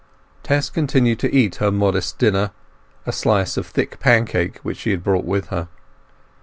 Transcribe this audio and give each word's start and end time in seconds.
Tess 0.41 0.67
continued 0.71 1.19
to 1.19 1.31
eat 1.31 1.57
her 1.57 1.69
modest 1.71 2.17
dinner, 2.17 2.49
a 3.05 3.11
slice 3.11 3.55
of 3.55 3.67
thick 3.67 3.99
pancake 3.99 4.57
which 4.63 4.77
she 4.79 4.89
had 4.89 5.03
brought 5.03 5.25
with 5.25 5.49
her. 5.49 5.67